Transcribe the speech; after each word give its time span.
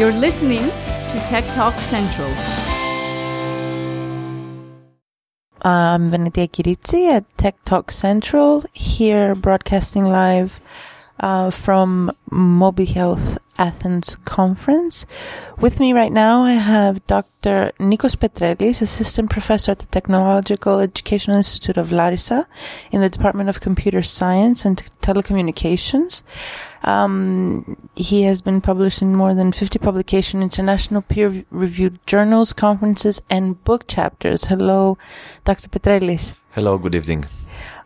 You're 0.00 0.12
listening 0.12 0.62
to 0.62 1.24
Tech 1.28 1.44
Talk 1.48 1.78
Central. 1.78 2.30
I'm 5.60 6.10
Venetia 6.10 6.48
Kiritsi 6.48 7.10
at 7.10 7.28
Tech 7.36 7.62
Talk 7.66 7.90
Central, 7.90 8.64
here 8.72 9.34
broadcasting 9.34 10.06
live 10.06 10.58
uh, 11.18 11.50
from 11.50 12.10
Mobi 12.30 12.88
Health 12.88 13.36
Athens 13.58 14.16
conference. 14.24 15.04
With 15.58 15.78
me 15.78 15.92
right 15.92 16.12
now, 16.12 16.44
I 16.44 16.52
have 16.52 17.06
Dr. 17.06 17.72
Nikos 17.78 18.16
Petrellis, 18.16 18.80
assistant 18.80 19.28
professor 19.28 19.72
at 19.72 19.80
the 19.80 19.86
Technological 19.86 20.80
Educational 20.80 21.36
Institute 21.36 21.76
of 21.76 21.92
Larissa 21.92 22.48
in 22.90 23.02
the 23.02 23.10
Department 23.10 23.50
of 23.50 23.60
Computer 23.60 24.00
Science 24.00 24.64
and 24.64 24.82
Telecommunications. 25.02 26.22
Um, 26.82 27.76
he 27.94 28.22
has 28.22 28.40
been 28.40 28.60
published 28.60 29.02
in 29.02 29.14
more 29.14 29.34
than 29.34 29.52
50 29.52 29.78
publication 29.78 30.42
international 30.42 31.02
peer-reviewed 31.02 31.98
journals, 32.06 32.52
conferences, 32.52 33.20
and 33.28 33.62
book 33.64 33.86
chapters. 33.86 34.46
Hello, 34.46 34.96
Dr. 35.44 35.68
Petrellis. 35.68 36.32
Hello, 36.52 36.78
good 36.78 36.94
evening. 36.94 37.26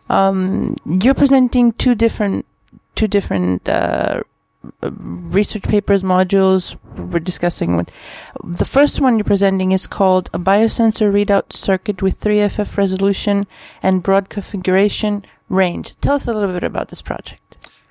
Um, 0.09 0.75
you're 0.85 1.13
presenting 1.13 1.73
two 1.73 1.95
different 1.95 2.45
two 2.93 3.07
different 3.07 3.67
uh, 3.67 4.21
research 4.81 5.63
papers 5.63 6.03
modules 6.03 6.77
we're 6.97 7.19
discussing. 7.19 7.75
With. 7.75 7.91
The 8.43 8.65
first 8.65 9.01
one 9.01 9.17
you're 9.17 9.25
presenting 9.25 9.71
is 9.71 9.87
called 9.87 10.29
a 10.33 10.39
biosensor 10.39 11.11
readout 11.11 11.51
circuit 11.51 12.01
with 12.01 12.19
3FF 12.19 12.77
resolution 12.77 13.47
and 13.83 14.03
broad 14.03 14.29
configuration 14.29 15.25
range. 15.49 15.99
Tell 16.01 16.15
us 16.15 16.27
a 16.27 16.33
little 16.33 16.53
bit 16.53 16.63
about 16.63 16.89
this 16.89 17.01
project. 17.01 17.41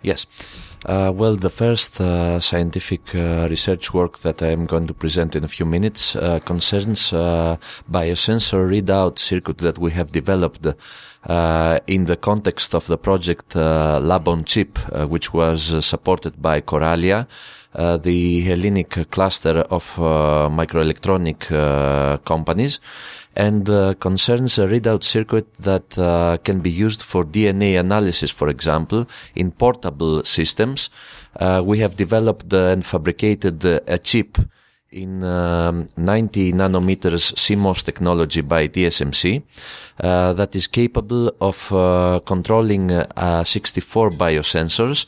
Yes. 0.03 0.27
Uh, 0.85 1.11
well, 1.15 1.35
the 1.35 1.49
first 1.49 1.99
uh, 1.99 2.39
scientific 2.39 3.15
uh, 3.15 3.47
research 3.49 3.95
work 3.95 4.19
that 4.19 4.43
I'm 4.43 4.67
going 4.67 4.87
to 4.87 4.93
present 4.93 5.35
in 5.35 5.43
a 5.43 5.49
few 5.49 5.65
minutes 5.65 6.15
uh, 6.15 6.41
concerns 6.41 7.11
uh, 7.13 7.57
biosensor 7.91 8.69
readout 8.69 9.19
circuit 9.19 9.59
that 9.59 9.79
we 9.79 9.93
have 9.93 10.13
developed 10.13 10.67
uh, 11.25 11.81
in 11.87 12.05
the 12.05 12.17
context 12.17 12.75
of 12.75 12.87
the 12.87 12.99
project 12.99 13.55
Lab 13.55 14.29
on 14.29 14.45
Chip, 14.45 14.79
which 15.09 15.33
was 15.33 15.85
supported 15.85 16.43
by 16.43 16.61
Corallia, 16.61 17.27
the 17.75 18.41
Hellenic 18.41 19.11
cluster 19.11 19.61
of 19.71 19.97
microelectronic 19.97 22.25
companies 22.25 22.81
and 23.37 23.69
uh, 23.69 23.95
concerns 23.95 24.59
a 24.59 24.67
readout 24.67 25.03
circuit 25.03 25.53
that 25.55 25.97
uh, 25.99 26.37
can 26.45 26.61
be 26.61 26.71
used 26.71 27.03
for 27.03 27.25
DNA 27.25 27.79
analysis, 27.79 28.31
for 28.31 28.49
example, 28.49 29.07
in 29.35 29.51
portable 29.51 30.23
systems. 30.25 30.91
Uh, 31.37 31.63
we 31.65 31.79
have 31.79 31.97
developed 31.97 32.53
and 32.53 32.85
fabricated 32.85 33.65
a 33.65 33.99
chip 33.99 34.39
in 34.93 35.25
um, 35.25 35.89
90 35.97 36.53
nanometers 36.53 37.35
CMOS 37.35 37.83
technology 37.83 38.43
by 38.43 38.69
TSMC 38.69 39.39
uh, 39.39 39.43
that 39.99 40.55
is 40.57 40.67
capable 40.67 41.31
of 41.41 41.73
uh, 41.73 42.21
controlling 42.27 42.91
uh, 42.91 43.45
64 43.45 44.11
biosensors 44.11 45.07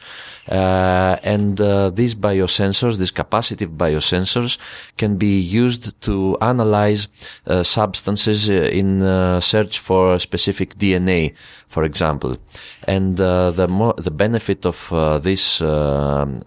uh, 0.48 1.16
and 1.22 1.60
uh, 1.60 1.90
these 1.90 2.14
biosensors, 2.14 2.98
these 2.98 3.12
capacitive 3.12 3.76
biosensors, 3.76 4.58
can 4.96 5.16
be 5.16 5.38
used 5.40 6.00
to 6.00 6.36
analyze 6.40 7.08
uh, 7.46 7.62
substances 7.62 8.48
in 8.48 9.00
search 9.40 9.78
for 9.78 10.18
specific 10.18 10.76
DNA, 10.76 11.34
for 11.66 11.84
example. 11.84 12.36
And 12.84 13.16
the 13.16 13.66
more 13.68 13.94
the 13.94 14.10
benefit 14.10 14.64
of 14.64 14.88
this 15.22 15.62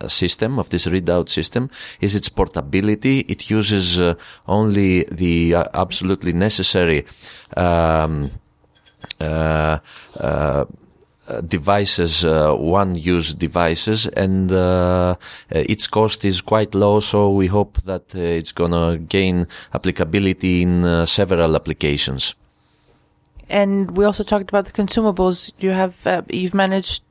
system, 0.08 0.60
of 0.60 0.70
this 0.70 0.86
readout 0.86 1.30
system, 1.30 1.70
is 2.00 2.16
its 2.16 2.30
portability. 2.30 3.20
It 3.22 3.50
uses 3.50 4.00
only 4.48 5.04
the 5.12 5.56
absolutely 5.74 6.34
necessary. 6.34 7.06
Um, 7.58 7.60
uh, 7.60 7.60
uh, 7.60 8.26
uh, 8.26 8.29
Uh, 9.20 10.66
uh, 11.30 11.42
devices, 11.42 12.26
uh, 12.26 12.56
one 12.56 12.96
use 12.96 13.36
devices, 13.36 14.08
and 14.08 14.52
uh, 14.52 14.56
uh, 14.58 15.16
its 15.52 15.88
cost 15.88 16.26
is 16.26 16.42
quite 16.42 16.74
low. 16.74 17.00
So 17.00 17.30
we 17.30 17.46
hope 17.46 17.78
that 17.84 18.16
it's 18.16 18.52
gonna 18.52 18.98
gain 18.98 19.46
applicability 19.74 20.64
in 20.64 21.06
several 21.06 21.56
applications. 21.56 22.34
And 23.48 23.96
we 23.96 24.06
also 24.06 24.24
talked 24.24 24.50
about 24.50 24.66
the 24.66 24.72
consumables. 24.72 25.52
You 25.60 25.70
have 25.70 26.24
you've 26.30 26.56
managed 26.56 27.04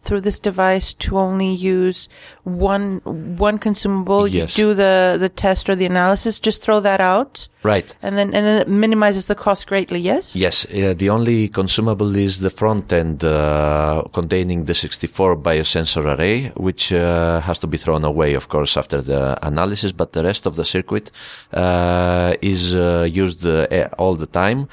through 0.00 0.20
this 0.20 0.38
device 0.38 0.92
to 0.94 1.18
only 1.18 1.52
use 1.52 2.08
one 2.44 3.00
one 3.36 3.58
consumable. 3.58 4.26
Yes. 4.26 4.56
You 4.56 4.64
do 4.64 4.74
the 4.74 5.16
the 5.18 5.28
test 5.28 5.68
or 5.68 5.74
the 5.74 5.86
analysis. 5.86 6.38
Just 6.38 6.62
throw 6.62 6.80
that 6.80 7.00
out. 7.00 7.48
Right. 7.62 7.94
And 8.02 8.16
then 8.16 8.28
and 8.36 8.46
then 8.46 8.62
it 8.62 8.68
minimizes 8.68 9.26
the 9.26 9.34
cost 9.34 9.66
greatly. 9.66 10.00
Yes. 10.00 10.34
Yes. 10.36 10.64
Uh, 10.66 10.94
the 10.96 11.10
only 11.10 11.48
consumable 11.48 12.14
is 12.14 12.40
the 12.40 12.50
front 12.50 12.92
end 12.92 13.24
uh, 13.24 14.04
containing 14.12 14.64
the 14.64 14.74
64 14.74 15.36
biosensor 15.36 16.04
array, 16.16 16.48
which 16.56 16.92
uh, 16.92 17.40
has 17.40 17.58
to 17.58 17.66
be 17.66 17.76
thrown 17.76 18.04
away, 18.04 18.34
of 18.34 18.48
course, 18.48 18.76
after 18.76 19.00
the 19.00 19.20
analysis. 19.46 19.92
But 19.92 20.12
the 20.12 20.22
rest 20.22 20.46
of 20.46 20.54
the 20.56 20.64
circuit 20.64 21.10
uh, 21.52 22.34
is 22.40 22.76
uh, 22.76 23.08
used 23.10 23.44
uh, 23.44 23.88
all 23.98 24.14
the 24.14 24.30
time. 24.42 24.68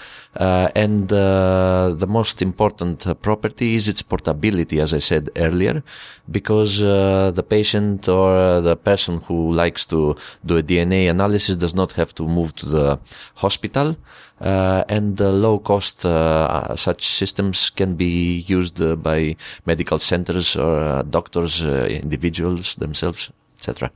and 0.85 1.09
the 1.09 2.07
most 2.07 2.41
important 2.41 2.97
property 3.21 3.75
is 3.75 3.87
its 3.87 4.03
portability, 4.03 4.77
as 4.85 4.93
I 4.93 4.99
said 4.99 5.14
earlier, 5.35 5.83
because 6.29 6.79
the 6.79 7.45
patient 7.47 8.07
or 8.07 8.61
the 8.61 8.75
person 8.75 9.21
who 9.21 9.53
likes 9.53 9.85
to 9.87 10.15
do 10.45 10.57
a 10.57 10.63
DNA 10.63 11.09
analysis 11.09 11.57
does 11.57 11.75
not 11.75 11.93
have 11.93 12.13
to 12.15 12.23
move 12.23 12.55
to 12.55 12.65
the 12.67 12.99
hospital. 13.35 13.95
Uh, 14.41 14.83
and 14.89 15.15
the 15.15 15.31
low 15.31 15.59
cost 15.59 16.05
uh, 16.05 16.75
such 16.75 17.07
systems 17.07 17.69
can 17.69 17.95
be 17.95 18.43
used 18.47 18.81
uh, 18.81 18.95
by 18.95 19.35
medical 19.65 19.97
centers 19.97 20.57
or 20.57 20.75
uh, 20.77 21.01
doctors, 21.03 21.63
uh, 21.63 21.87
individuals 21.89 22.75
themselves, 22.75 23.31
etc. 23.55 23.89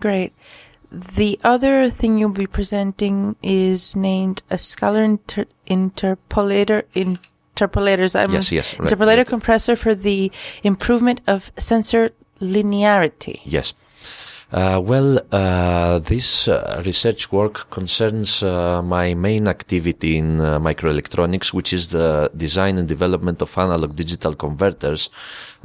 Great. 0.00 0.32
The 0.90 1.38
other 1.44 1.90
thing 1.90 2.18
you'll 2.18 2.30
be 2.30 2.46
presenting 2.46 3.36
is 3.42 3.94
named 3.94 4.42
a 4.50 4.56
scalar 4.56 5.04
inter- 5.04 5.46
interpolator 5.66 6.84
interpolators. 7.54 8.14
I'm 8.14 8.32
yes, 8.32 8.50
yes, 8.50 8.78
right. 8.78 8.88
Interpolator 8.88 9.18
right. 9.18 9.26
compressor 9.26 9.76
for 9.76 9.94
the 9.94 10.30
improvement 10.62 11.20
of 11.26 11.52
sensor 11.56 12.10
linearity. 12.40 13.40
Yes. 13.44 13.74
Uh, 14.52 14.80
well, 14.80 15.18
uh, 15.32 15.98
this 15.98 16.46
uh, 16.46 16.80
research 16.86 17.32
work 17.32 17.68
concerns 17.70 18.40
uh, 18.42 18.80
my 18.82 19.12
main 19.14 19.48
activity 19.48 20.16
in 20.16 20.40
uh, 20.40 20.60
microelectronics, 20.60 21.52
which 21.52 21.72
is 21.72 21.88
the 21.88 22.30
design 22.36 22.78
and 22.78 22.86
development 22.86 23.42
of 23.42 23.58
analog 23.58 23.96
digital 23.96 24.32
converters, 24.32 25.10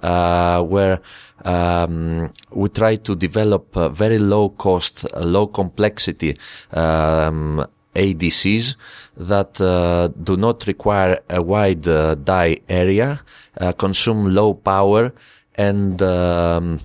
uh, 0.02 0.64
where 0.64 1.00
um, 1.46 2.34
we 2.52 2.68
try 2.70 2.96
to 2.96 3.16
develop 3.16 3.76
very 3.94 4.18
low 4.18 4.50
cost, 4.50 5.06
low 5.18 5.46
complexity 5.46 6.36
um, 6.72 7.64
ADCs 7.96 8.76
that 9.18 9.60
uh, 9.60 10.08
do 10.22 10.38
not 10.38 10.68
require 10.68 11.20
a 11.30 11.42
wide 11.42 11.88
uh, 11.88 12.16
die 12.16 12.60
area, 12.70 13.22
uh, 13.60 13.72
consume 13.74 14.34
low 14.34 14.54
power, 14.54 15.12
and 15.56 16.02
um, 16.02 16.80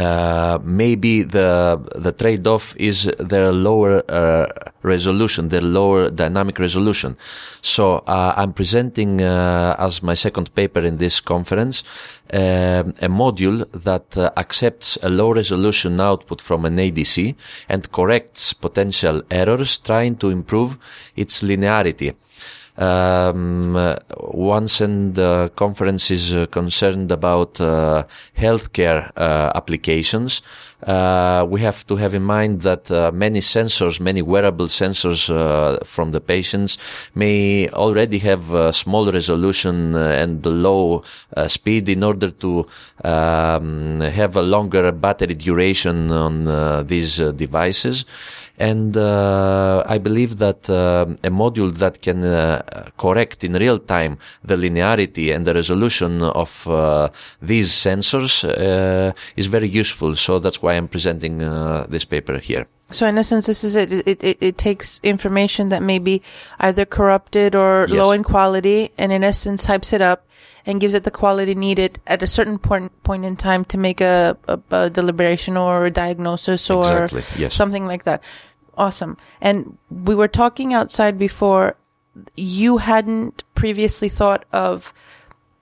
uh, 0.00 0.58
maybe 0.64 1.22
the 1.22 1.76
the 1.94 2.12
trade-off 2.12 2.74
is 2.76 3.10
their 3.18 3.52
lower 3.52 4.02
uh, 4.08 4.46
resolution, 4.82 5.48
their 5.48 5.60
lower 5.60 6.10
dynamic 6.10 6.58
resolution. 6.58 7.16
So 7.60 7.98
uh, 8.06 8.34
I'm 8.36 8.52
presenting 8.52 9.20
uh, 9.20 9.76
as 9.78 10.02
my 10.02 10.14
second 10.14 10.54
paper 10.54 10.80
in 10.80 10.96
this 10.98 11.20
conference 11.20 11.84
uh, 12.32 12.84
a 13.00 13.08
module 13.08 13.68
that 13.72 14.16
accepts 14.36 14.98
a 15.02 15.08
low 15.08 15.32
resolution 15.32 16.00
output 16.00 16.40
from 16.40 16.64
an 16.64 16.76
ADC 16.76 17.34
and 17.68 17.90
corrects 17.92 18.52
potential 18.52 19.22
errors, 19.30 19.78
trying 19.78 20.16
to 20.16 20.30
improve 20.30 20.78
its 21.16 21.42
linearity. 21.42 22.14
Um, 22.80 23.76
once 24.16 24.80
and 24.80 25.14
the 25.14 25.52
conference 25.54 26.10
is 26.10 26.34
uh, 26.34 26.46
concerned 26.46 27.12
about 27.12 27.60
uh, 27.60 28.04
healthcare 28.38 29.12
uh, 29.16 29.52
applications, 29.54 30.40
we 30.86 31.60
have 31.60 31.86
to 31.86 31.96
have 31.96 32.14
in 32.14 32.22
mind 32.22 32.62
that 32.62 32.88
many 33.12 33.40
sensors, 33.40 34.00
many 34.00 34.22
wearable 34.22 34.66
sensors 34.68 35.28
from 35.86 36.12
the 36.12 36.22
patients 36.22 36.78
may 37.14 37.68
already 37.68 38.18
have 38.18 38.74
small 38.74 39.12
resolution 39.12 39.94
and 39.94 40.46
low 40.46 41.02
speed 41.48 41.86
in 41.90 42.02
order 42.02 42.30
to 42.30 42.66
um, 43.04 44.00
have 44.00 44.36
a 44.36 44.42
longer 44.42 44.90
battery 44.90 45.34
duration 45.34 46.10
on 46.10 46.86
these 46.86 47.18
devices 47.18 48.06
And 48.60 48.94
uh, 48.94 49.82
I 49.86 49.96
believe 49.96 50.36
that 50.36 50.68
uh, 50.68 51.06
a 51.24 51.30
module 51.30 51.72
that 51.78 52.02
can 52.02 52.22
uh, 52.22 52.90
correct 52.98 53.42
in 53.42 53.54
real 53.54 53.78
time 53.78 54.18
the 54.44 54.56
linearity 54.56 55.34
and 55.34 55.46
the 55.46 55.54
resolution 55.54 56.22
of 56.22 56.68
uh, 56.68 57.08
these 57.40 57.70
sensors 57.70 58.44
uh, 58.44 59.14
is 59.36 59.46
very 59.46 59.66
useful. 59.66 60.14
So 60.14 60.38
that's 60.38 60.60
why 60.60 60.74
I'm 60.74 60.88
presenting 60.88 61.42
uh, 61.42 61.86
this 61.88 62.04
paper 62.04 62.36
here. 62.38 62.66
So 62.90 63.06
in 63.06 63.16
essence, 63.16 63.46
this 63.46 63.64
is 63.64 63.76
it. 63.76 63.90
It, 63.92 64.22
it. 64.22 64.38
it 64.42 64.58
takes 64.58 65.00
information 65.02 65.70
that 65.70 65.82
may 65.82 65.98
be 65.98 66.20
either 66.58 66.84
corrupted 66.84 67.54
or 67.54 67.86
Yes. 67.88 67.96
low 67.96 68.10
in 68.12 68.22
quality, 68.24 68.90
and 68.98 69.10
in 69.10 69.24
essence, 69.24 69.64
hypes 69.64 69.92
it 69.92 70.02
up 70.02 70.26
and 70.66 70.80
gives 70.80 70.92
it 70.92 71.04
the 71.04 71.10
quality 71.10 71.54
needed 71.54 71.98
at 72.06 72.22
a 72.22 72.26
certain 72.26 72.58
point 72.58 72.92
point 73.02 73.24
in 73.24 73.36
time 73.36 73.64
to 73.64 73.78
make 73.78 74.00
a, 74.02 74.36
a, 74.48 74.58
a 74.70 74.90
deliberation 74.90 75.56
or 75.56 75.86
a 75.86 75.90
diagnosis 75.90 76.68
or 76.68 77.04
Exactly, 77.04 77.22
yes. 77.42 77.54
something 77.54 77.86
like 77.86 78.04
that. 78.04 78.20
Awesome. 78.76 79.16
And 79.40 79.76
we 79.90 80.14
were 80.14 80.28
talking 80.28 80.72
outside 80.74 81.18
before. 81.18 81.76
You 82.36 82.78
hadn't 82.78 83.44
previously 83.54 84.08
thought 84.08 84.44
of 84.52 84.92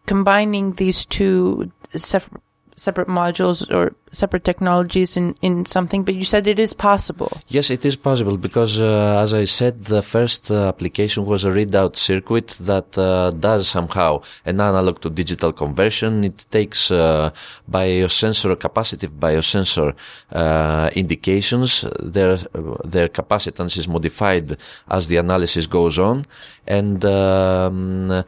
combining 0.07 0.73
these 0.73 1.05
two 1.05 1.71
separate 1.95 3.09
modules 3.09 3.71
or 3.71 3.95
separate 4.13 4.45
technologies 4.45 5.17
in, 5.17 5.35
in 5.43 5.67
something, 5.67 6.05
but 6.05 6.15
you 6.15 6.25
said 6.25 6.47
it 6.47 6.59
is 6.59 6.73
possible. 6.73 7.31
Yes, 7.49 7.71
it 7.71 7.85
is 7.85 7.97
possible 7.97 8.37
because, 8.37 8.81
uh, 8.81 9.23
as 9.23 9.35
I 9.35 9.45
said, 9.45 9.85
the 9.85 10.03
first 10.03 10.51
uh, 10.51 10.69
application 10.69 11.25
was 11.25 11.45
a 11.45 11.51
readout 11.51 11.97
circuit 11.97 12.49
that 12.61 12.97
uh, 12.97 13.31
does 13.31 13.69
somehow 13.69 14.23
an 14.45 14.61
analog 14.61 15.01
to 15.01 15.11
digital 15.11 15.53
conversion. 15.53 16.25
It 16.25 16.47
takes 16.51 16.91
uh, 16.91 17.31
biosensor, 17.71 18.55
capacitive 18.57 19.13
biosensor 19.25 19.95
uh, 20.33 20.91
indications. 20.95 21.85
Their 22.01 22.37
their 22.85 23.09
capacitance 23.09 23.77
is 23.79 23.89
modified 23.89 24.57
as 24.89 25.09
the 25.09 25.17
analysis 25.17 25.67
goes 25.67 25.99
on, 25.99 26.25
and 26.67 27.05
um, 27.05 28.25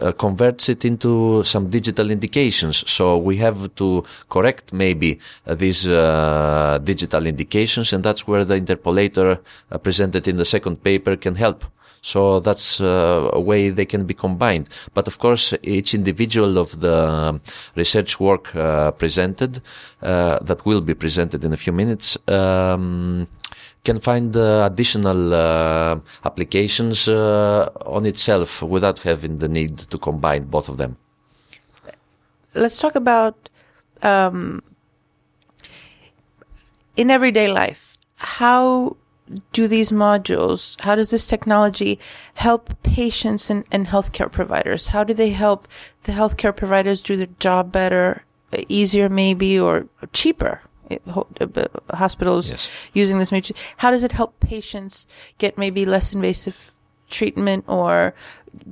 uh, 0.00 0.12
converts 0.12 0.68
it 0.68 0.84
into 0.84 1.42
some 1.44 1.68
digital 1.68 2.10
indications. 2.10 2.88
So 2.88 3.18
we 3.18 3.36
have 3.38 3.74
to 3.76 4.04
correct 4.28 4.72
maybe 4.72 4.99
uh, 5.46 5.54
these 5.54 5.82
uh, 5.88 6.78
digital 6.82 7.26
indications, 7.26 7.92
and 7.92 8.02
that's 8.04 8.22
where 8.28 8.44
the 8.44 8.56
interpolator 8.62 9.30
uh, 9.38 9.78
presented 9.78 10.28
in 10.28 10.36
the 10.36 10.44
second 10.44 10.76
paper 10.82 11.16
can 11.16 11.34
help. 11.34 11.64
So 12.02 12.40
that's 12.40 12.80
uh, 12.80 13.30
a 13.32 13.40
way 13.50 13.70
they 13.70 13.84
can 13.84 14.06
be 14.06 14.14
combined. 14.14 14.66
But 14.94 15.06
of 15.06 15.18
course, 15.18 15.54
each 15.62 15.94
individual 15.94 16.56
of 16.64 16.80
the 16.80 16.98
research 17.76 18.18
work 18.18 18.56
uh, 18.56 18.90
presented, 18.92 19.60
uh, 20.02 20.38
that 20.48 20.64
will 20.64 20.80
be 20.80 20.94
presented 20.94 21.44
in 21.44 21.52
a 21.52 21.56
few 21.64 21.74
minutes, 21.82 22.16
um, 22.26 23.28
can 23.84 24.00
find 24.00 24.36
additional 24.36 25.20
applications 26.24 27.08
on 27.08 28.06
itself 28.06 28.62
without 28.62 28.98
having 29.00 29.38
the 29.38 29.48
need 29.48 29.74
to 29.92 29.98
combine 29.98 30.44
both 30.44 30.68
of 30.68 30.76
them. 30.76 30.96
Let's 32.54 32.78
talk 32.78 32.94
about 32.96 33.36
um, 34.02 34.60
in 36.96 37.10
everyday 37.10 37.48
life. 37.50 37.96
How 38.16 38.96
do 39.52 39.68
these 39.68 39.92
modules, 39.92 40.80
how 40.82 40.96
does 40.96 41.10
this 41.10 41.24
technology 41.26 41.98
help 42.34 42.70
patients 42.82 43.48
and, 43.48 43.64
and 43.70 43.86
healthcare 43.86 44.30
providers? 44.30 44.88
How 44.88 45.04
do 45.04 45.14
they 45.14 45.30
help 45.30 45.68
the 46.04 46.12
healthcare 46.12 46.54
providers 46.54 47.00
do 47.00 47.16
their 47.16 47.28
job 47.38 47.70
better, 47.70 48.24
easier 48.68 49.08
maybe, 49.08 49.58
or 49.58 49.86
cheaper? 50.12 50.62
It- 50.88 51.02
uh, 51.06 51.66
Hospitals 51.94 52.50
Yes. 52.50 52.68
using 52.92 53.18
this 53.18 53.30
machine. 53.30 53.56
How 53.76 53.92
does 53.92 54.02
it 54.02 54.10
help 54.12 54.40
patients 54.40 55.06
get 55.38 55.56
maybe 55.56 55.86
less 55.86 56.12
invasive 56.12 56.72
treatment 57.08 57.64
or 57.68 58.12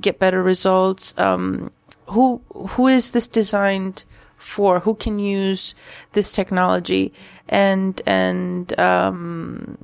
get 0.01 0.19
better 0.19 0.43
results? 0.43 1.17
Um, 1.17 1.71
who 2.07 2.41
who 2.53 2.87
is 2.87 3.11
this 3.11 3.29
designed 3.29 4.03
for? 4.39 4.79
Who 4.79 4.95
can 4.95 5.19
use 5.19 5.75
this 6.13 6.31
technology? 6.31 7.13
And 7.47 8.01
and 8.07 8.77
um, 8.79 9.77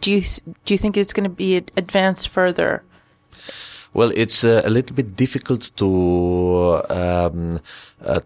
do 0.00 0.10
you 0.10 0.22
do 0.64 0.74
you 0.74 0.78
think 0.78 0.96
it's 0.96 1.12
going 1.12 1.28
to 1.28 1.36
be 1.36 1.56
advanced 1.76 2.28
further? 2.28 2.82
Well, 3.94 4.10
it's 4.14 4.42
uh, 4.42 4.62
a 4.64 4.70
little 4.70 4.96
bit 4.96 5.16
difficult 5.16 5.70
to 5.76 5.86
uh, 6.88 6.94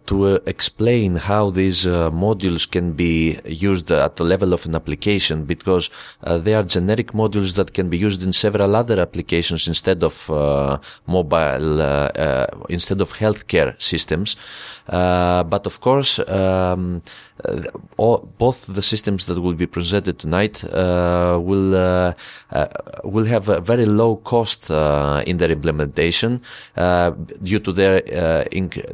to 0.07 0.27
uh, 0.27 0.39
explain 0.47 1.17
how 1.17 1.51
these 1.51 1.87
uh, 1.87 2.11
modules 2.11 2.71
can 2.71 2.93
be 2.93 3.39
used 3.45 3.91
at 3.91 4.17
the 4.17 4.25
level 4.25 4.53
of 4.53 4.65
an 4.67 4.75
application 4.75 5.45
because 5.45 5.91
uh, 6.25 6.39
they 6.39 6.55
are 6.55 6.63
generic 6.63 7.13
modules 7.13 7.57
that 7.57 7.73
can 7.73 7.89
be 7.89 7.99
used 7.99 8.23
in 8.23 8.33
several 8.33 8.75
other 8.77 9.01
applications 9.01 9.69
instead 9.69 10.03
of 10.03 10.31
uh, 10.31 10.79
mobile, 11.07 11.81
uh, 11.81 11.85
uh, 11.85 12.47
instead 12.69 13.01
of 13.01 13.13
healthcare 13.13 13.81
systems. 13.81 14.37
Uh, 14.89 15.43
but 15.43 15.67
of 15.67 15.81
course, 15.81 16.19
um, 16.29 17.03
uh, 17.45 17.63
all, 17.97 18.29
both 18.39 18.67
the 18.67 18.83
systems 18.83 19.27
that 19.27 19.41
will 19.41 19.55
be 19.55 19.67
presented 19.67 20.19
tonight 20.19 20.65
uh, 20.65 21.39
will 21.41 21.75
uh, 21.75 22.15
uh, 22.51 22.67
will 23.05 23.25
have 23.25 23.49
a 23.49 23.61
very 23.61 23.85
low 23.85 24.17
cost 24.17 24.71
uh, 24.71 25.23
in 25.27 25.37
their 25.37 25.51
implementation 25.51 26.41
uh, 26.77 27.11
due 27.43 27.59
to 27.59 27.73
their 27.73 28.01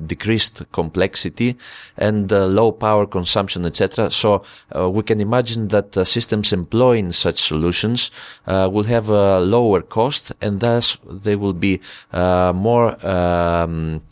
decreased 0.07 0.63
complexity 0.73 1.57
and 1.97 2.31
low 2.31 2.73
power 2.73 3.07
consumption, 3.07 3.65
etc. 3.65 4.11
So 4.11 4.43
we 4.75 5.03
can 5.03 5.21
imagine 5.21 5.69
that 5.69 5.95
systems 6.07 6.53
employing 6.53 7.13
such 7.13 7.41
solutions 7.41 8.11
will 8.47 8.85
have 8.85 9.09
a 9.09 9.41
lower 9.41 9.83
cost, 9.83 10.33
and 10.41 10.61
thus 10.61 10.99
they 11.05 11.37
will 11.37 11.55
be 11.55 11.81
more. 12.13 13.07
Um, 13.07 14.03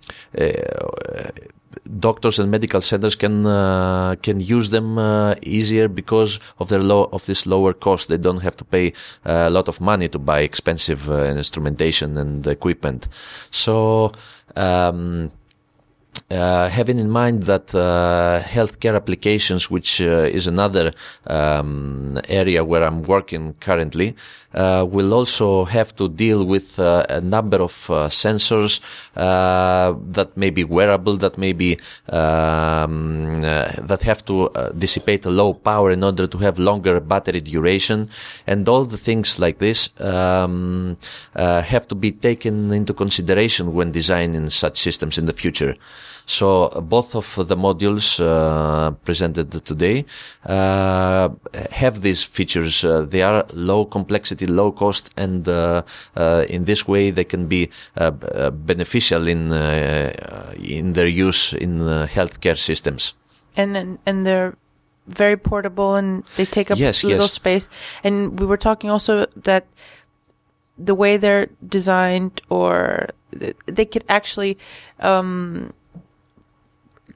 doctors 1.98 2.38
and 2.38 2.50
medical 2.50 2.80
centers 2.80 3.16
can 3.16 3.46
uh, 3.46 4.16
can 4.22 4.40
use 4.40 4.70
them 4.70 4.98
uh, 4.98 5.34
easier 5.42 5.88
because 5.88 6.40
of 6.58 6.68
their 6.68 6.82
low 6.82 7.08
of 7.12 7.26
this 7.26 7.46
lower 7.46 7.72
cost. 7.72 8.08
They 8.08 8.18
don't 8.18 8.40
have 8.40 8.56
to 8.56 8.64
pay 8.64 8.92
uh, 9.26 9.46
a 9.48 9.50
lot 9.50 9.68
of 9.68 9.80
money 9.80 10.08
to 10.08 10.18
buy 10.18 10.40
expensive 10.40 11.10
uh, 11.10 11.24
instrumentation 11.24 12.18
and 12.18 12.46
equipment. 12.46 13.08
So. 13.50 14.12
Um, 14.56 15.30
uh, 16.30 16.68
having 16.68 16.98
in 16.98 17.10
mind 17.10 17.44
that 17.44 17.74
uh, 17.74 18.40
healthcare 18.44 18.94
applications, 18.94 19.70
which 19.70 20.00
uh, 20.00 20.28
is 20.30 20.46
another 20.46 20.92
um, 21.26 22.20
area 22.28 22.64
where 22.64 22.84
I'm 22.84 23.02
working 23.02 23.54
currently, 23.60 24.14
uh, 24.54 24.86
will 24.88 25.12
also 25.14 25.64
have 25.64 25.94
to 25.96 26.08
deal 26.08 26.44
with 26.44 26.78
uh, 26.78 27.04
a 27.08 27.20
number 27.20 27.58
of 27.58 27.90
uh, 27.90 28.08
sensors 28.08 28.80
that 29.14 30.36
may 30.36 30.50
be 30.50 30.64
wearable, 30.64 31.16
that 31.16 31.38
may 31.38 31.52
be 31.52 31.78
um, 32.08 33.40
that 33.42 34.00
have 34.02 34.24
to 34.24 34.50
dissipate 34.76 35.24
a 35.24 35.30
low 35.30 35.54
power 35.54 35.90
in 35.90 36.02
order 36.02 36.26
to 36.26 36.38
have 36.38 36.58
longer 36.58 37.00
battery 37.00 37.40
duration, 37.40 38.08
and 38.46 38.68
all 38.68 38.84
the 38.84 38.98
things 38.98 39.38
like 39.38 39.58
this 39.58 39.88
um, 40.00 40.96
have 41.34 41.86
to 41.88 41.94
be 41.94 42.12
taken 42.12 42.72
into 42.72 42.92
consideration 42.92 43.74
when 43.74 43.92
designing 43.92 44.48
such 44.50 44.78
systems 44.78 45.18
in 45.18 45.26
the 45.26 45.32
future. 45.32 45.74
So 46.30 46.68
both 46.94 47.16
of 47.16 47.48
the 47.48 47.56
modules 47.56 48.20
uh, 48.20 48.92
presented 49.04 49.50
today 49.64 50.04
uh, 50.46 51.28
have 51.72 52.02
these 52.02 52.22
features. 52.22 52.84
Uh, 52.84 53.02
they 53.02 53.22
are 53.22 53.44
low 53.52 53.84
complexity, 53.84 54.46
low 54.46 54.70
cost, 54.70 55.10
and 55.16 55.48
uh, 55.48 55.82
uh, 56.16 56.44
in 56.48 56.64
this 56.66 56.86
way 56.86 57.10
they 57.10 57.24
can 57.24 57.48
be 57.48 57.68
uh, 57.98 58.12
uh, 58.22 58.50
beneficial 58.50 59.26
in 59.26 59.50
uh, 59.52 60.54
in 60.62 60.92
their 60.92 61.08
use 61.08 61.52
in 61.52 61.80
uh, 61.80 62.06
healthcare 62.16 62.56
systems. 62.56 63.14
and 63.56 63.76
and, 63.76 63.98
and 64.06 64.24
they're 64.26 64.54
very 65.06 65.36
portable 65.36 65.96
and 65.98 66.22
they 66.36 66.46
take 66.46 66.70
up 66.70 66.78
Yes, 66.78 67.02
little 67.02 67.26
yes. 67.26 67.32
space. 67.32 67.68
And 68.04 68.38
we 68.38 68.46
were 68.46 68.56
talking 68.56 68.90
also 68.90 69.26
that 69.42 69.66
the 70.78 70.94
way 70.94 71.18
they're 71.18 71.48
designed, 71.68 72.40
or 72.48 73.08
they 73.66 73.84
could 73.84 74.04
actually 74.08 74.56
um, 75.00 75.72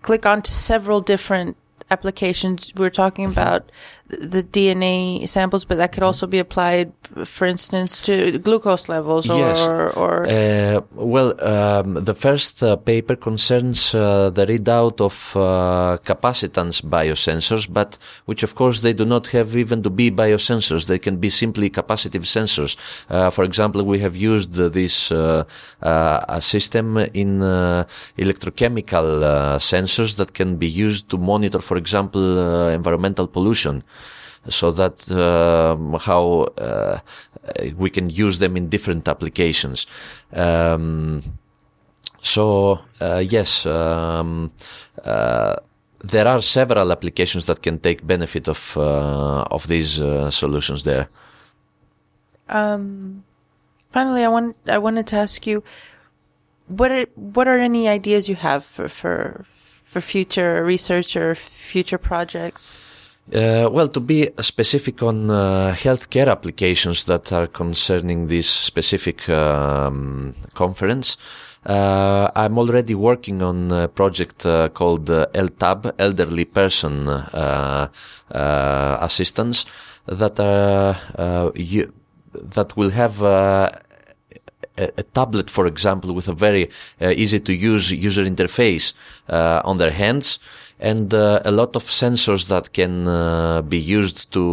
click 0.05 0.27
onto 0.27 0.51
several 0.51 1.01
different 1.01 1.57
applications. 1.91 2.75
We 2.75 2.83
were 2.83 2.91
talking 2.91 3.25
about 3.25 3.73
the 4.09 4.43
DNA 4.43 5.27
samples, 5.27 5.65
but 5.65 5.79
that 5.79 5.93
could 5.93 6.03
also 6.03 6.27
be 6.27 6.39
applied, 6.39 6.93
for 7.25 7.47
instance, 7.47 8.03
to 8.03 8.39
glucose 8.39 8.89
levels 8.89 9.31
or 9.31 9.39
Yes. 9.39 9.67
or, 9.67 10.27
Uh, 10.29 10.81
well, 10.95 11.33
um, 11.43 11.95
the 12.05 12.15
first 12.15 12.63
uh, 12.63 12.77
paper 12.77 13.17
concerns 13.17 13.95
uh, 13.95 14.29
the 14.31 14.45
readout 14.47 15.01
of 15.01 15.33
uh, 15.37 15.97
capacitance 16.05 16.83
biosensors, 16.83 17.67
but 17.67 17.97
which 18.27 18.43
of 18.43 18.55
course 18.55 18.83
they 18.83 18.93
do 18.93 19.07
not 19.07 19.29
have 19.29 19.57
even 19.57 19.83
to 19.83 19.91
be 19.91 20.11
biosensors. 20.11 20.87
They 20.87 20.99
can 20.99 21.17
be 21.17 21.31
simply 21.31 21.71
capacitive 21.71 22.25
sensors. 22.27 22.77
Uh, 23.09 23.31
for 23.31 23.43
example, 23.45 23.83
we 23.85 24.01
have 24.01 24.15
used 24.17 24.59
uh, 24.61 24.69
this 24.69 25.11
uh, 25.13 25.45
uh, 25.83 26.21
a 26.29 26.41
system 26.43 26.99
in 27.15 27.43
uh, 27.43 27.85
electrochemical 28.19 29.23
uh, 29.23 29.57
sensors 29.59 30.17
that 30.17 30.35
can 30.35 30.57
be 30.57 30.69
used 30.69 31.09
to 31.09 31.17
monitor, 31.17 31.61
for 31.61 31.77
example, 31.79 32.23
uh, 32.39 32.69
environmental 32.71 33.27
pollution. 33.27 33.83
So 34.49 34.71
that 34.71 35.11
um, 35.11 35.95
how 35.95 36.43
uh, 36.59 36.99
we 37.77 37.91
can 37.91 38.11
use 38.11 38.39
them 38.39 38.57
in 38.57 38.69
different 38.69 39.09
applications. 39.09 39.87
Um, 40.33 41.23
so 42.21 42.81
uh, 43.01 43.23
yes, 43.27 43.67
um, 43.67 44.53
uh, 45.05 45.57
there 46.03 46.29
are 46.29 46.43
several 46.43 46.93
applications 46.93 47.47
that 47.47 47.63
can 47.63 47.79
take 47.79 48.07
benefit 48.07 48.49
of 48.49 48.77
of 48.77 49.69
these 49.69 50.03
solutions 50.31 50.85
there. 50.85 51.09
Um, 52.49 53.25
finally, 53.91 54.25
I 54.25 54.29
want 54.29 54.57
I 54.67 54.79
wanted 54.79 55.07
to 55.09 55.17
ask 55.17 55.47
you 55.47 55.63
what 56.67 56.91
are 56.91 57.07
what 57.15 57.49
are 57.49 57.59
any 57.59 57.89
ideas 57.89 58.29
you 58.29 58.37
have 58.37 58.65
for 58.65 58.89
for 58.89 59.45
for 59.95 60.01
future 60.01 60.65
research 60.65 61.17
or 61.17 61.35
future 61.35 61.99
projects? 61.99 62.79
Uh, 63.33 63.71
well, 63.73 63.89
to 63.89 64.01
be 64.01 64.29
specific 64.41 65.03
on 65.03 65.31
uh, 65.31 65.75
healthcare 65.75 66.29
applications 66.29 67.05
that 67.05 67.33
are 67.33 67.47
concerning 67.47 68.29
this 68.29 68.49
specific 68.49 69.27
um, 69.31 70.35
conference, 70.53 71.17
uh, 71.65 72.31
I'm 72.37 72.59
already 72.59 72.95
working 72.95 73.41
on 73.41 73.73
a 73.73 73.89
project 73.89 74.45
uh, 74.45 74.69
called 74.69 75.09
uh, 75.09 75.27
LTAB, 75.33 75.93
Elderly 75.99 76.45
Person 76.45 77.09
uh, 77.09 77.89
Assistance, 78.31 79.65
that 80.07 80.39
are 80.39 81.51
you, 81.55 81.91
that 82.35 82.77
will 82.77 82.91
have 82.91 83.23
a, 83.23 83.81
a, 84.77 85.03
tablet, 85.03 85.51
for 85.51 85.67
example, 85.67 86.13
with 86.13 86.29
a 86.29 86.33
very 86.33 86.71
uh, 87.01 87.09
easy 87.11 87.41
to 87.41 87.53
use 87.55 87.91
user 87.93 88.25
interface 88.25 88.93
uh, 89.29 89.63
on 89.65 89.79
their 89.79 89.91
hands 89.91 90.39
and 90.91 91.09
uh, 91.15 91.41
a 91.45 91.53
lot 91.61 91.73
of 91.77 91.85
sensors 91.85 92.43
that 92.53 92.67
can 92.79 92.95
be 93.75 93.79
used 93.79 94.19
to 94.37 94.45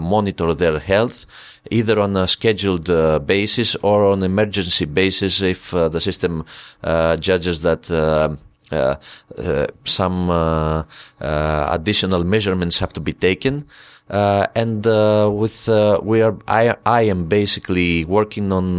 monitor 0.00 0.54
their 0.54 0.78
health 0.78 1.26
either 1.70 2.00
on 2.00 2.16
a 2.16 2.26
scheduled 2.26 2.90
uh, 2.90 3.18
basis 3.20 3.76
or 3.76 4.04
on 4.04 4.22
emergency 4.22 4.84
basis 4.84 5.40
if 5.40 5.72
uh, 5.74 5.88
the 5.88 6.00
system 6.00 6.44
uh, 6.82 7.16
judges 7.16 7.62
that 7.62 7.90
uh, 7.90 8.34
uh, 8.72 9.66
some 9.84 10.30
uh, 10.30 10.82
additional 11.20 12.24
measurements 12.24 12.78
have 12.78 12.92
to 12.92 13.00
be 13.00 13.12
taken. 13.12 13.66
and 14.08 14.84
with 14.84 15.68
we 16.02 16.22
are, 16.22 16.36
I, 16.48 16.76
I 16.84 17.02
am 17.02 17.26
basically 17.28 18.04
working 18.04 18.50
on 18.52 18.78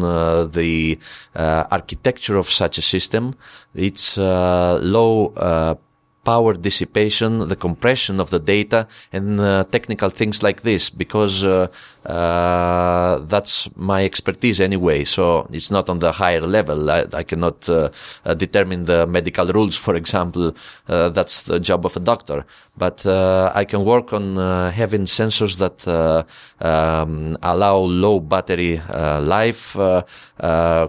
the 0.52 0.98
architecture 1.36 2.38
of 2.38 2.50
such 2.50 2.78
a 2.78 2.82
system. 2.82 3.36
It's 3.76 4.18
low 4.18 5.78
power 6.24 6.54
dissipation, 6.54 7.48
the 7.48 7.56
compression 7.56 8.20
of 8.20 8.30
the 8.30 8.40
data, 8.40 8.88
and 9.12 9.40
uh, 9.40 9.64
technical 9.66 10.10
things 10.10 10.42
like 10.42 10.62
this, 10.62 10.90
because 10.90 11.44
uh, 11.44 11.68
uh, 12.06 13.18
that's 13.26 13.70
my 13.76 14.06
expertise 14.06 14.62
anyway. 14.62 15.04
So 15.04 15.48
it's 15.52 15.72
not 15.72 15.90
on 15.90 16.00
the 16.00 16.12
higher 16.12 16.42
level. 16.42 16.90
I, 16.90 17.06
I 17.14 17.24
cannot 17.24 17.68
uh, 17.70 17.90
uh, 18.26 18.34
determine 18.34 18.86
the 18.86 19.06
medical 19.08 19.48
rules, 19.48 19.78
for 19.78 19.96
example. 19.96 20.56
Uh, 20.88 21.10
that's 21.10 21.44
the 21.44 21.60
job 21.60 21.86
of 21.86 21.96
a 21.98 22.00
doctor. 22.00 22.46
But 22.78 23.06
I 23.06 23.66
can 23.66 23.86
work 23.86 24.14
on 24.14 24.36
having 24.72 25.02
sensors 25.06 25.58
that 25.60 26.26
um, 26.60 27.38
allow 27.44 27.78
low 27.78 28.20
battery 28.20 28.82
life, 28.90 29.78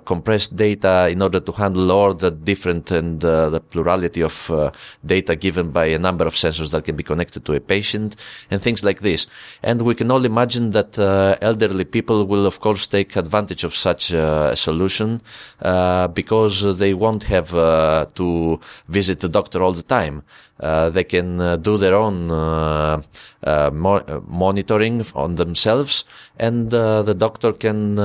compressed 0.04 0.56
data 0.56 1.08
in 1.10 1.20
order 1.20 1.40
to 1.40 1.52
handle 1.52 1.92
all 1.92 2.14
the 2.14 2.30
different 2.30 2.90
and 2.90 3.20
the 3.20 3.62
plurality 3.70 4.22
of 4.22 4.72
data 5.04 5.23
data 5.24 5.36
given 5.36 5.70
by 5.70 5.86
a 5.86 5.98
number 5.98 6.26
of 6.26 6.34
sensors 6.34 6.70
that 6.70 6.84
can 6.84 6.96
be 6.96 7.02
connected 7.02 7.44
to 7.44 7.54
a 7.54 7.60
patient 7.60 8.16
and 8.50 8.62
things 8.62 8.84
like 8.84 9.00
this. 9.00 9.26
And 9.62 9.82
we 9.82 9.94
can 9.94 10.10
all 10.10 10.24
imagine 10.24 10.70
that 10.72 10.98
uh, 10.98 11.36
elderly 11.40 11.84
people 11.84 12.26
will, 12.26 12.46
of 12.46 12.60
course, 12.60 12.86
take 12.86 13.16
advantage 13.16 13.64
of 13.64 13.74
such 13.74 14.12
uh, 14.12 14.50
a 14.52 14.56
solution 14.56 15.20
uh, 15.62 16.08
because 16.08 16.78
they 16.78 16.94
won't 16.94 17.24
have 17.24 17.54
uh, 17.54 18.06
to 18.14 18.60
visit 18.88 19.20
the 19.20 19.28
doctor 19.28 19.62
all 19.62 19.72
the 19.72 19.82
time. 19.82 20.22
They 20.58 21.04
can 21.04 21.60
do 21.62 21.76
their 21.76 21.94
own 21.94 22.28
mo- 22.28 24.22
monitoring 24.28 25.04
on 25.14 25.34
themselves, 25.34 26.04
and 26.38 26.70
the 26.70 27.14
doctor 27.14 27.52
can 27.52 27.98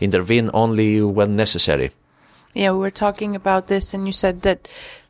intervene 0.00 0.50
only 0.54 1.02
when 1.02 1.36
necessary. 1.36 1.90
Yeah, 2.54 2.72
we 2.72 2.78
were 2.78 2.90
talking 2.90 3.36
about 3.36 3.66
this, 3.66 3.92
and 3.92 4.06
you 4.06 4.14
said 4.14 4.42
that 4.42 4.66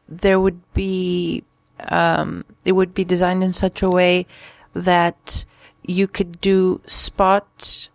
there 0.08 0.40
would 0.40 0.60
be 0.74 1.44
um, 1.88 2.44
it 2.64 2.72
would 2.72 2.94
be 2.94 3.04
designed 3.04 3.44
in 3.44 3.52
such 3.52 3.82
a 3.82 3.90
way 3.90 4.26
that 4.74 5.44
you 5.82 6.06
could 6.06 6.40
do 6.40 6.80
spot 6.86 7.88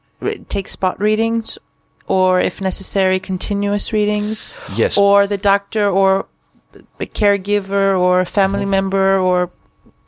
take 0.47 0.67
spot 0.67 0.99
readings 0.99 1.57
or 2.07 2.39
if 2.39 2.61
necessary 2.61 3.19
continuous 3.19 3.91
readings 3.91 4.53
yes 4.73 4.97
or 4.97 5.27
the 5.27 5.37
doctor 5.37 5.89
or 5.89 6.27
a 6.99 7.05
caregiver 7.05 7.99
or 7.99 8.21
a 8.21 8.25
family 8.25 8.61
mm-hmm. 8.61 8.71
member 8.71 9.19
or 9.19 9.51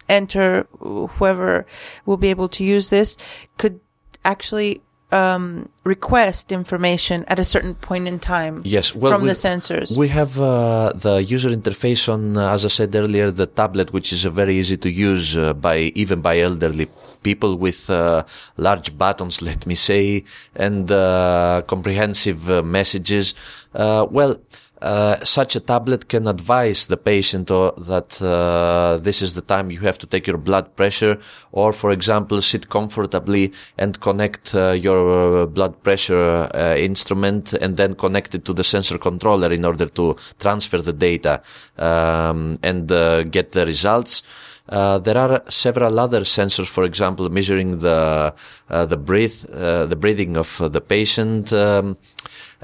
enter 0.09 0.67
whoever 0.79 1.65
will 2.05 2.17
be 2.17 2.29
able 2.29 2.49
to 2.49 2.63
use 2.63 2.89
this 2.89 3.17
could 3.57 3.79
actually 4.23 4.81
um, 5.13 5.69
request 5.83 6.51
information 6.51 7.23
at 7.27 7.37
a 7.37 7.43
certain 7.43 7.75
point 7.75 8.07
in 8.07 8.17
time 8.17 8.61
yes, 8.65 8.95
well, 8.95 9.11
from 9.11 9.21
we, 9.21 9.27
the 9.27 9.33
sensors. 9.33 9.95
We 9.97 10.07
have 10.07 10.39
uh, 10.39 10.93
the 10.95 11.23
user 11.23 11.49
interface 11.49 12.11
on, 12.11 12.37
uh, 12.37 12.53
as 12.53 12.65
I 12.65 12.69
said 12.69 12.95
earlier, 12.95 13.29
the 13.29 13.45
tablet, 13.45 13.93
which 13.93 14.11
is 14.11 14.25
uh, 14.25 14.31
very 14.31 14.55
easy 14.55 14.77
to 14.77 14.89
use 14.89 15.37
uh, 15.37 15.53
by 15.53 15.77
even 16.01 16.21
by 16.21 16.39
elderly 16.39 16.87
people 17.21 17.55
with 17.57 17.89
uh, 17.89 18.23
large 18.57 18.97
buttons, 18.97 19.41
let 19.49 19.67
me 19.67 19.75
say, 19.75 20.23
and 20.55 20.91
uh, 20.91 21.61
comprehensive 21.67 22.65
messages. 22.65 23.35
well, 23.73 24.37
uh, 24.83 25.23
such 25.23 25.55
a 25.55 25.61
tablet 25.61 26.09
can 26.09 26.27
advise 26.27 26.87
the 26.87 26.97
patient 26.97 27.49
or 27.49 27.71
that 27.77 28.21
uh, 28.21 28.97
this 29.01 29.21
is 29.21 29.33
the 29.33 29.41
time 29.41 29.71
you 29.71 29.79
have 29.79 29.97
to 29.97 30.05
take 30.05 30.27
your 30.27 30.37
blood 30.37 30.75
pressure, 30.75 31.17
or 31.53 31.71
for 31.71 31.91
example, 31.91 32.41
sit 32.41 32.67
comfortably 32.67 33.53
and 33.77 34.01
connect 34.01 34.53
uh, 34.53 34.71
your 34.71 35.47
blood 35.47 35.81
pressure 35.83 36.49
uh, 36.53 36.75
instrument 36.75 37.53
and 37.53 37.77
then 37.77 37.95
connect 37.95 38.35
it 38.35 38.43
to 38.43 38.53
the 38.53 38.63
sensor 38.63 38.97
controller 38.97 39.51
in 39.51 39.63
order 39.63 39.85
to 39.85 40.17
transfer 40.39 40.81
the 40.81 40.93
data 40.93 41.41
um, 41.77 42.55
and 42.61 42.91
uh, 42.91 43.23
get 43.23 43.53
the 43.53 43.65
results. 43.65 44.21
Uh, 44.69 44.97
there 44.97 45.17
are 45.17 45.43
several 45.49 45.99
other 45.99 46.21
sensors, 46.21 46.67
for 46.67 46.85
example, 46.85 47.29
measuring 47.29 47.79
the 47.79 48.33
uh, 48.69 48.85
the 48.85 48.95
breath, 48.95 49.49
uh, 49.49 49.85
the 49.85 49.95
breathing 49.95 50.37
of 50.37 50.57
the 50.71 50.79
patient. 50.79 51.51
Um, 51.51 51.97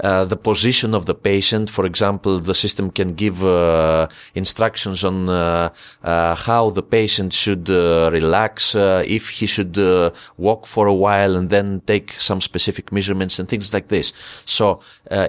uh, 0.02 0.24
the 0.24 0.36
position 0.36 0.94
of 0.94 1.04
the 1.06 1.14
patient. 1.14 1.68
For 1.68 1.84
example, 1.84 2.38
the 2.38 2.54
system 2.54 2.90
can 2.90 3.14
give 3.14 3.44
uh, 3.44 4.08
instructions 4.34 5.04
on 5.04 5.28
uh, 5.28 5.68
uh 6.02 6.34
how 6.34 6.70
the 6.70 6.82
patient 6.82 7.32
should 7.32 7.68
uh, 7.68 8.10
relax, 8.12 8.74
if 8.74 9.28
he 9.28 9.46
should 9.46 9.76
walk 10.38 10.66
for 10.66 10.86
a 10.86 10.94
while 10.94 11.36
and 11.36 11.50
then 11.50 11.80
take 11.86 12.12
some 12.12 12.40
specific 12.40 12.92
measurements 12.92 13.38
and 13.38 13.48
things 13.48 13.74
like 13.74 13.88
this. 13.88 14.12
So 14.44 14.80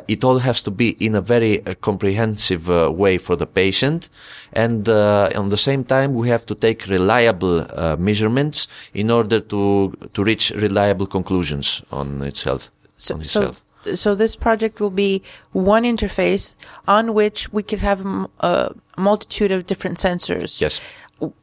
it 0.08 0.24
all 0.24 0.40
has 0.40 0.64
to 0.64 0.72
be 0.72 0.90
in 1.00 1.16
a 1.16 1.22
very 1.22 1.60
comprehensive 1.82 2.68
way 3.04 3.18
for 3.18 3.36
the 3.36 3.46
patient, 3.46 4.10
and 4.54 4.88
on 4.88 5.50
the 5.50 5.58
same 5.58 5.84
time 5.84 6.14
we 6.14 6.30
have 6.30 6.46
to 6.46 6.56
take 6.56 6.88
reliable 6.88 7.66
measurements 7.98 8.68
in 8.94 9.12
order 9.12 9.40
to 9.40 9.94
to 10.14 10.24
reach 10.24 10.52
reliable 10.52 11.08
conclusions 11.08 11.82
on 11.92 12.22
itself. 12.22 12.72
So, 12.98 13.16
on 13.16 13.22
itself. 13.22 13.56
So 13.58 13.71
so 13.96 14.16
this 14.16 14.36
project 14.36 14.80
will 14.80 14.92
be 14.92 15.22
one 15.52 15.84
interface 15.84 16.56
on 16.88 17.14
which 17.14 17.52
we 17.52 17.64
could 17.64 17.80
have 17.80 18.06
a 18.40 18.74
multitude 18.98 19.52
of 19.52 19.66
different 19.66 19.98
sensors. 19.98 20.62
Yes. 20.62 20.82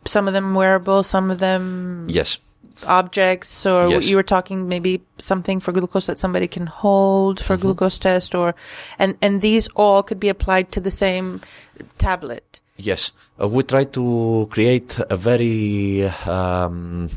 Some 0.05 0.29
of 0.29 0.35
them 0.35 0.55
wearable, 0.55 1.03
some 1.03 1.31
of 1.31 1.39
them. 1.39 2.07
Yes. 2.09 2.39
Objects, 2.87 3.67
or 3.67 3.89
yes. 3.89 4.07
you 4.07 4.15
were 4.15 4.23
talking 4.23 4.69
maybe 4.69 5.03
something 5.19 5.59
for 5.59 5.73
glucose 5.73 6.07
that 6.07 6.17
somebody 6.17 6.47
can 6.47 6.67
hold 6.67 7.41
for 7.41 7.55
mm-hmm. 7.55 7.63
glucose 7.63 7.99
test, 7.99 8.37
or 8.37 8.55
and 9.01 9.19
and 9.21 9.43
these 9.43 9.67
all 9.75 10.05
could 10.05 10.21
be 10.21 10.29
applied 10.29 10.71
to 10.71 10.81
the 10.81 10.93
same 10.93 11.41
tablet. 11.99 12.61
Yes, 12.77 13.11
uh, 13.43 13.49
we 13.49 13.65
try 13.65 13.83
to 13.83 14.47
create 14.53 15.01
a 15.11 15.17
very 15.17 16.05
um, 16.25 17.11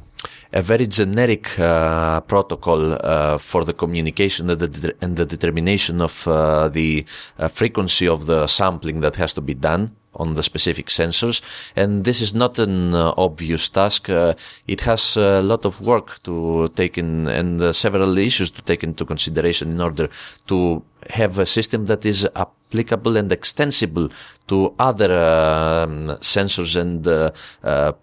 a 0.54 0.62
very 0.62 0.88
generic 0.88 1.58
uh, 1.60 2.22
protocol 2.22 2.94
uh, 2.94 3.38
for 3.38 3.64
the 3.64 3.74
communication 3.74 4.50
and 4.50 4.60
the, 4.60 4.96
and 5.02 5.16
the 5.16 5.26
determination 5.26 6.02
of 6.02 6.28
uh, 6.28 6.68
the 6.68 7.06
uh, 7.40 7.48
frequency 7.48 8.08
of 8.08 8.26
the 8.26 8.48
sampling 8.48 9.02
that 9.02 9.16
has 9.16 9.34
to 9.34 9.42
be 9.42 9.54
done 9.54 9.96
on 10.16 10.34
the 10.34 10.44
specific 10.44 10.88
sensors. 10.88 11.42
And 11.78 12.04
this 12.04 12.20
is 12.20 12.34
not 12.34 12.60
an 12.60 12.94
uh, 12.94 13.14
obvious 13.18 13.70
task. 13.70 14.10
Uh, 14.10 14.34
it 14.68 14.82
has 14.82 15.16
a 15.16 15.42
lot 15.42 15.64
of 15.64 15.80
work 15.80 16.22
to 16.24 16.68
take 16.76 16.98
in 16.98 17.28
and 17.28 17.74
several 17.74 18.18
issues 18.18 18.52
to 18.52 18.62
take 18.64 18.84
into 18.84 19.06
consideration 19.06 19.72
in 19.72 19.80
order 19.80 20.10
to 20.48 20.84
have 21.10 21.40
a 21.40 21.46
system 21.46 21.86
that 21.86 22.06
is 22.06 22.28
applicable 22.36 23.16
and 23.16 23.32
extensible 23.32 24.10
to 24.48 24.76
other 24.80 25.14
um, 25.14 26.10
sensors 26.20 26.76
and 26.76 27.32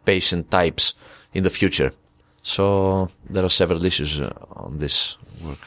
patient 0.06 0.50
types 0.50 0.94
in 1.34 1.44
the 1.44 1.50
future. 1.50 1.92
So 2.48 3.10
there 3.28 3.44
are 3.44 3.50
several 3.50 3.84
issues 3.84 4.22
uh, 4.22 4.32
on 4.52 4.78
this 4.78 5.18
work. 5.44 5.58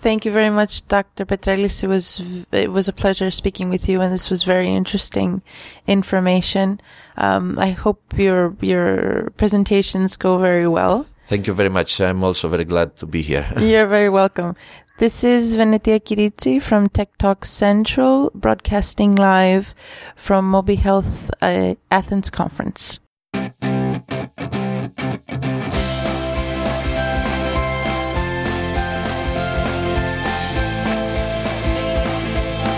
Thank 0.00 0.24
you 0.24 0.32
very 0.32 0.50
much, 0.50 0.86
Dr. 0.88 1.24
Petrellis. 1.24 1.84
It 1.84 1.86
was 1.86 2.20
it 2.52 2.72
was 2.72 2.88
a 2.88 2.92
pleasure 2.92 3.30
speaking 3.30 3.70
with 3.70 3.88
you, 3.88 4.00
and 4.00 4.12
this 4.12 4.28
was 4.28 4.42
very 4.42 4.68
interesting 4.68 5.40
information. 5.86 6.80
Um, 7.16 7.56
I 7.58 7.70
hope 7.70 8.00
your 8.16 8.56
your 8.60 9.30
presentations 9.36 10.16
go 10.16 10.38
very 10.38 10.66
well. 10.66 11.06
Thank 11.26 11.46
you 11.46 11.54
very 11.54 11.70
much. 11.70 12.00
I'm 12.00 12.24
also 12.24 12.48
very 12.48 12.64
glad 12.64 12.96
to 12.96 13.06
be 13.06 13.22
here. 13.22 13.46
You're 13.60 13.86
very 13.86 14.10
welcome. 14.10 14.54
This 14.98 15.22
is 15.22 15.54
Venetia 15.54 16.00
Kiritsi 16.00 16.60
from 16.60 16.88
Tech 16.88 17.16
Talk 17.18 17.44
Central, 17.44 18.30
broadcasting 18.34 19.14
live 19.14 19.74
from 20.16 20.50
Mobi 20.50 20.76
Health 20.76 21.30
uh, 21.40 21.74
Athens 21.90 22.30
conference. 22.30 22.98